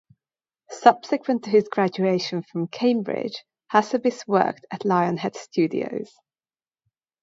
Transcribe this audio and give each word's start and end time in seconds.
Subsequent 0.71 1.43
to 1.43 1.51
his 1.51 1.67
graduation 1.69 2.41
from 2.41 2.65
Cambridge, 2.67 3.45
Hassabis 3.71 4.27
worked 4.27 4.65
at 4.71 4.81
Lionhead 4.83 5.35
Studios. 5.35 6.11